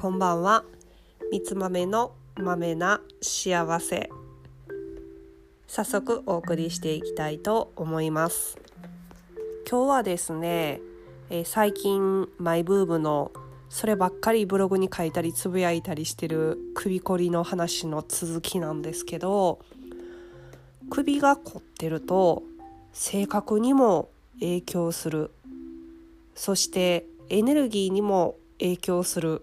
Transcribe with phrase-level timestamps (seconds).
[0.00, 0.64] こんばんは。
[1.30, 4.08] みつ豆の豆な幸せ。
[5.66, 8.56] 早速お送りしていきたいと思います。
[9.70, 10.80] 今日はですね、
[11.28, 13.30] え、最近マイブームの
[13.68, 19.58] そればっかりブログに書いたりつぶやいたりしてる首こりの話の続きなんですけど
[20.88, 22.42] 首が凝ってると
[22.94, 24.08] 性格にも
[24.40, 25.30] 影響する。
[26.34, 29.42] そしてエネルギーにも影響する。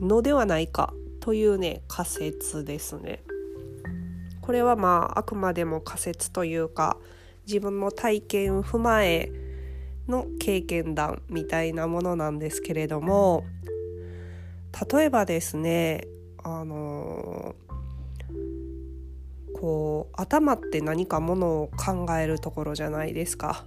[0.00, 3.22] のではないかというね仮説ですね。
[4.40, 6.96] これはまああくまでも仮説というか
[7.46, 9.30] 自分の体験を踏まえ
[10.08, 13.44] の経験談みたいなものなんですけれども
[14.92, 16.06] 例えばですね
[16.42, 17.54] あの
[19.54, 23.64] こう頭って何かものを考えるところじゃないですか。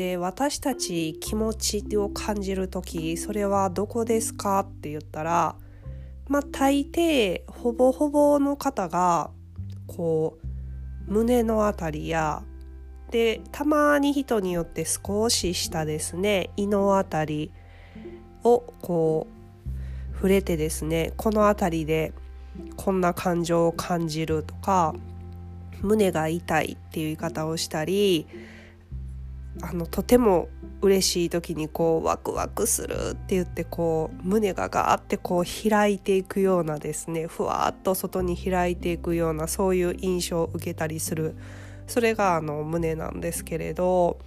[0.00, 5.56] で私たち気持ちを感じる時それはどこですかって言ったら
[6.26, 9.28] まあ大抵ほぼほぼの方が
[9.86, 10.38] こ
[11.06, 12.42] う胸の辺りや
[13.10, 17.52] でたまに人によって少し下ですね胃の辺り
[18.42, 19.26] をこ
[20.14, 22.14] う触れてですねこの辺りで
[22.74, 24.94] こんな感情を感じるとか
[25.82, 28.26] 胸が痛いっていう言い方をしたり
[29.62, 30.48] あのとても
[30.82, 41.36] 嬉しい時にこうワクワクするって言ってこう胸がガーってこう開いていくようなですねふわっと外に開いていくようなそういう印象を受けたりする。
[41.86, 44.20] それがあの胸なんですけれど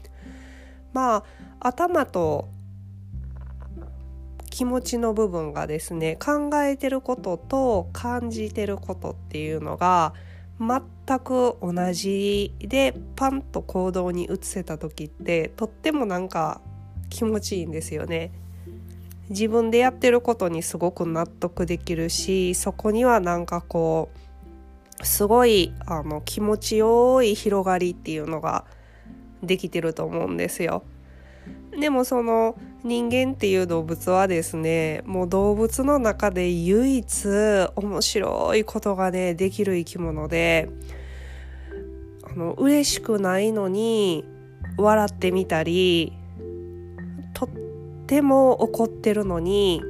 [0.91, 1.23] ま
[1.59, 2.49] あ頭と
[4.49, 10.13] 気持ちの部分がですね考えてることと感じてることっていうのが
[10.59, 16.61] 全く同じでパンと行動に移せた時ってとってもなんか
[17.09, 18.31] 気持ちいいんですよね。
[19.29, 24.09] 自分でやってることにすごく納得できるしそこにはなんかこ
[25.01, 28.65] うすごいあの気持ちよい広がりっていうのが
[29.41, 30.83] できてると思うんですよ。
[31.79, 37.27] でもその人間っていう動物はですねもう動物の中で唯一
[37.75, 40.69] 面白いことがねできる生き物で
[42.23, 44.25] あの嬉しくないのに
[44.77, 46.13] 笑ってみたり
[47.33, 47.49] とっ
[48.07, 49.81] ても怒ってるのに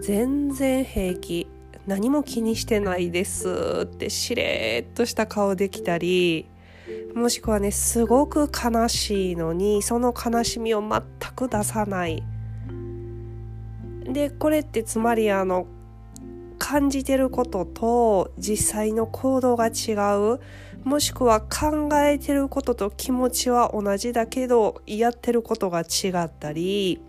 [0.00, 1.46] 全然平気。
[1.86, 3.48] 何も気にしてないです
[3.84, 6.46] ってしれっとした顔できたり
[7.14, 11.02] もしくはねすごく悲しいのにその悲しみを全
[11.34, 12.22] く出さない。
[14.04, 15.66] でこれってつまりあの
[16.58, 19.92] 感じてることと実際の行動が違
[20.34, 20.40] う。
[20.84, 27.00] もしくは考えてることと気持ちは同じだけどやってることが違ったり。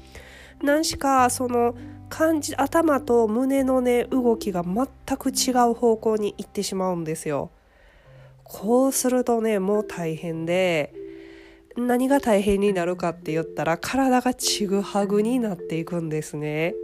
[0.62, 1.76] 何しかその
[2.10, 7.52] 感じ頭と胸のね動きが全く違う方向に行ってしまうんですよ。
[8.52, 10.94] こうするとねもう大変で
[11.78, 16.76] 何が大変になるかって言ったら体がちぐはぐになっていくんですね。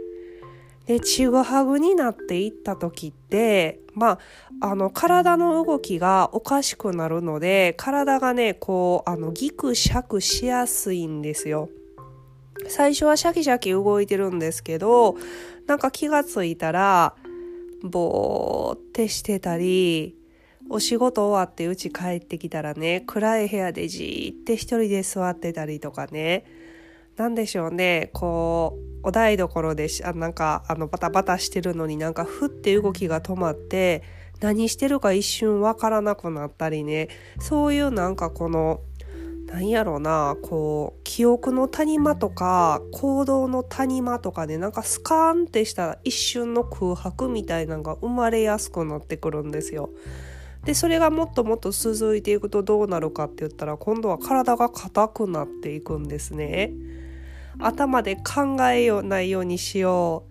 [0.86, 4.18] でちぐはぐになっていった時ってま
[4.62, 11.68] ああの体の動きがおかしくなるので体がねこうあのギクシャクしやすいんですよ。
[12.66, 15.16] 最初はシャキシャキ動いてるんですけど
[15.66, 17.14] なんか気がついたら
[17.82, 20.17] ぼーってしてたり
[20.70, 26.44] お仕事終わって家帰ってきたらね、暗い部屋でじーって一人で座ってたりとかね、
[27.16, 34.02] なんでしょうね、こう、お台所でし、あなんか、あの、バタバタしてるのになんか、ふって動きが止まって、
[34.40, 37.08] 何してるか一瞬わからなくなったりね、
[37.40, 38.80] そういうなんかこの、
[39.46, 49.88] なんやろうな、こう、記憶の谷間とか、行動の谷間とかで、なんかスカーンってした一瞬の空白みたいなのが生まれやすくなってくるんですよ。
[50.64, 56.72] でそれがもっともっと続いていくとどうなるかって言ったら今度は体が硬くなっていくんですね。
[57.58, 60.24] 頭で考えようないようにしよ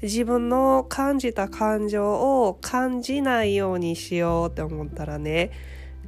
[0.00, 5.50] う自分の感じた感情を感じないようにしようって思ったらね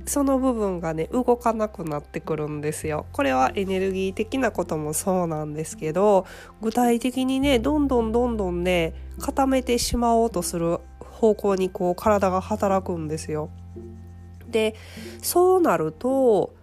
[0.06, 3.06] その部分がね動かなくなってくるんですよ。
[3.12, 6.26] これはエネルギー的なこともそうなんですけど
[6.60, 13.50] 具体的にねどんどんどんどんね固めてしまおうとする方向にこう体が働くんですよ。
[14.48, 14.74] で
[15.22, 16.54] そうなると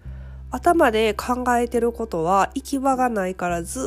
[0.51, 3.79] 頭で考えてることは行き場がないからず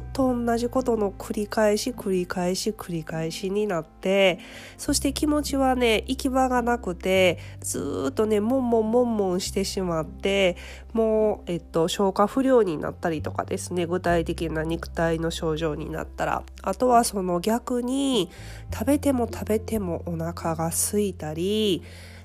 [0.00, 4.38] っと同じことの繰り返し繰り返し繰り返しになって
[4.76, 10.58] そして気持ちはね行き場がなくてずっとねもんもんもんもんしてしまって
[10.92, 18.28] もう、えっと、消化不良になったりとかですね具体的な肉体の症状になったらあとはその逆に
[18.70, 21.82] 食べても食べてもお腹が空いたり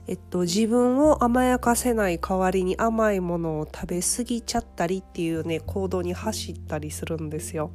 [0.09, 7.69] えっと、自分を甘やかせない代わりに甘いものを食べ過ぎちゃったりっていうね行動に走ったりするんですよ。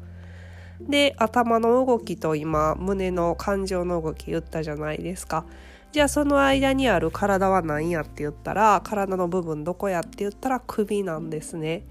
[0.81, 5.47] で頭の動きと今胸の感情の動き言ったじゃないですか。
[5.93, 11.85] じゃあその間にある体は何やって言ったら体の部分どこやって言ったら首なんですね。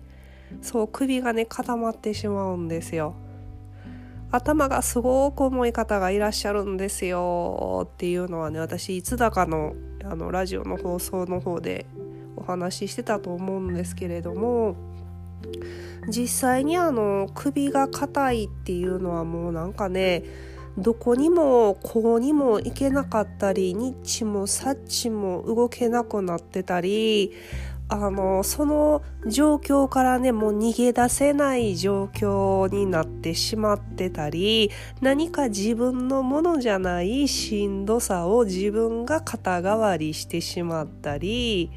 [0.62, 3.16] そう首がね固まってしまうんですよ。
[4.34, 11.86] 頭がすごく重い方がいらっしゃるんですよっていうのはね私いつだかのあのラジオの放送の方で
[12.36, 14.76] お話ししてたと思うんですけれども
[16.08, 20.24] 実際にあの首が硬いっていうのはもうなんかね
[20.80, 27.34] どこにもこうにも行けなかったりニッチもサッチも動けなくなってたり
[27.94, 41.70] あのその状況からねもう逃げ出せない状況になってしまってたり何か自分のものじゃないしんどさを自分が肩代わりしてしまったり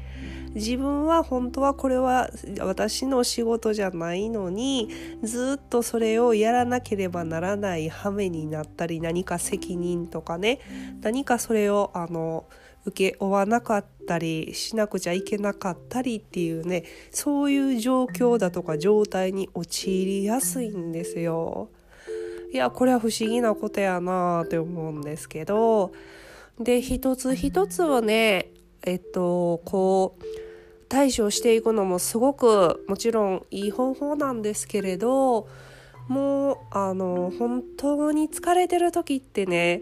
[0.55, 2.31] 自分は本当はこれは
[2.61, 4.89] 私の仕事じゃないのに
[5.21, 10.59] ずっとそれをやらなければならない羽目になったり何か責任とかね
[11.01, 12.45] 何かそれをあの
[12.87, 21.69] 受け負わなかったりしなくちゃいけなかったりっていうねそういう状況だとか状態に陥りやすいんですよ。
[22.53, 25.91] いやこれは不思議なことやなって思うんですけど
[26.57, 28.51] で一つ一つをね
[28.83, 30.23] えっとこう
[30.87, 35.49] 対処していくのもすごくもちろんいい方法なんですけれど
[36.07, 39.81] もうあの本当に疲れてる時ってね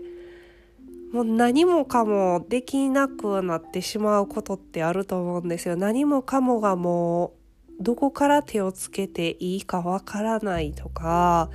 [1.16, 5.78] もう何もかもできなくなってしまうことってあると思うんですよ。
[5.78, 7.32] 何もかもがも
[7.80, 11.50] うどこから手をつけていいかわからないとか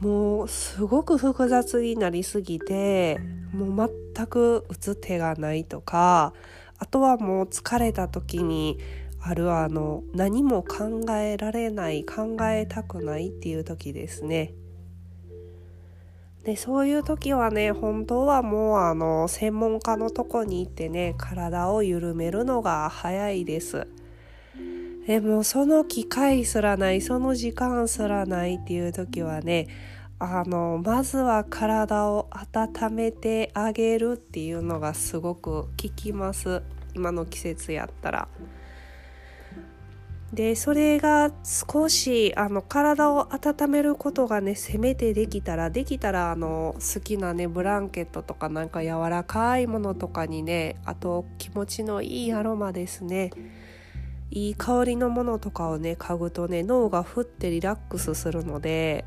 [0.00, 3.20] もうすごく複雑になりすぎて
[3.52, 6.32] もう全く打つ手がないとか
[6.78, 8.80] あとはもう疲れた時に
[9.20, 14.54] あるあの何も考えられない考えたくないっていう時ですね。
[16.44, 23.86] でそういう時はね本当はもうあの専門家のとこに行ってね体を緩めるのが早いです
[25.06, 29.68] でもその機会すらないその時間すらないっていう時はね
[30.18, 36.62] あのまずは体を温めてあげるっていうのがすごく効きます
[36.94, 38.28] 今の季節やったら。
[40.34, 53.30] でそれが少しあの体を温めることがねせめてできたらできたらあの好きなねブランケットとかなんか柔らかいものとかにねあと気持ちのいいアロマですね。
[54.30, 59.04] いい香りのものとかをね嗅ぐとね脳がふってリラックスするので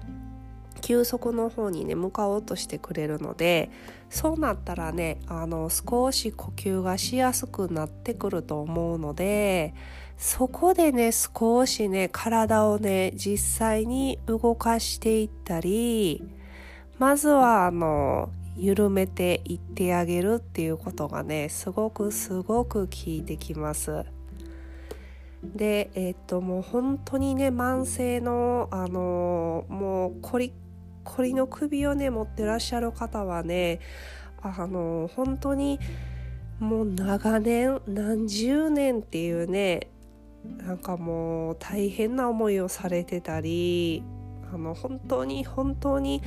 [0.87, 3.69] 休息の方にね向かおうとしてくれるので
[4.09, 9.73] そうなったらねあの少し呼吸がしやすくなってくると思うので
[10.17, 16.23] そこでね少しね体をね実際に動かしていったり
[16.99, 24.05] まずはあの緩めていってあげるっていうことがねすごくすごく効いてきます。
[25.43, 30.66] でえっともう本当にね慢性のあのもうコリコ
[31.23, 33.79] リの首をね持ってらっしゃる方はね
[34.41, 35.79] あの本当に
[36.59, 39.89] もう長年何十年っていうね
[40.57, 44.03] なんかもう大変な思いをされてたり
[44.53, 46.21] あの本当に本当に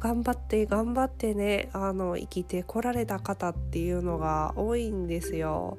[0.00, 5.78] 頑張って頑張ってねあの生きてこられた方っていうのが多いんですよ。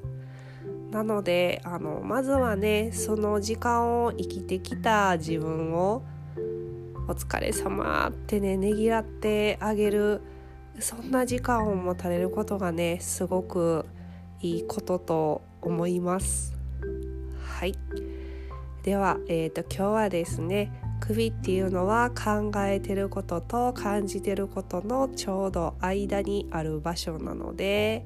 [0.91, 6.03] なのであのまずはねその時間を生きてきた自分を
[7.07, 10.21] お疲れ様ってねねぎらってあげる
[10.79, 13.85] そんな時間を持たれることがねすごく
[14.41, 16.53] いいことと思います。
[17.41, 17.73] はい
[18.83, 28.05] では、えーと、今日はですね首っていうのは考えてることと感じてることのちょうど間にある場所なので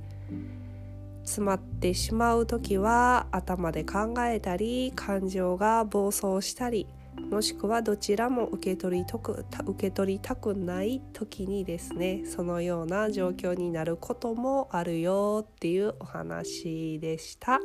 [1.24, 17.60] 詰まってしまう時は頭で考えたり感情が暴走したりもしくはどちらも受け取りとく受け取りたくない時にですねそのような状況になることもあるよっていうお話でした。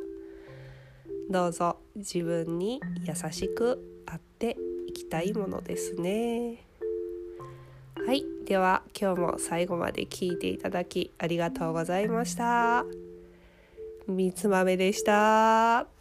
[1.28, 6.64] どうぞ自分に優しくあっていきたいものですね。
[8.06, 12.84] はいでは今日も最後まで聞いていただきありがとうございました。
[14.06, 15.95] みつまめでした。